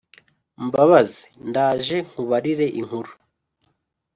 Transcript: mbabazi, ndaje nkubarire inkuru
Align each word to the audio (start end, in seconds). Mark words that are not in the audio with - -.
mbabazi, 0.65 1.23
ndaje 1.49 1.97
nkubarire 2.07 2.65
inkuru 2.79 3.11